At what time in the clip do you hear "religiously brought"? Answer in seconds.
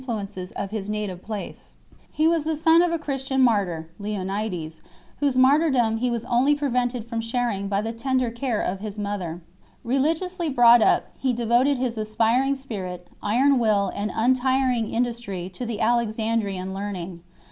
9.83-10.81